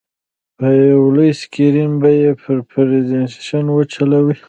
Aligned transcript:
په 0.57 0.67
یو 0.91 1.01
لوی 1.15 1.31
سکرین 1.41 1.91
به 2.01 2.09
یې 2.21 2.29
پرزینټېشن 2.71 3.65
وچلوو. 3.71 4.31